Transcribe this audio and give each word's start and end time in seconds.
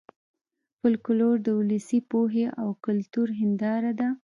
فولکلور 0.77 1.35
د 1.43 1.47
ولسي 1.59 1.99
پوهې 2.11 2.45
او 2.61 2.69
کلتور 2.85 3.27
هېنداره 3.39 3.91
ده 3.99 4.09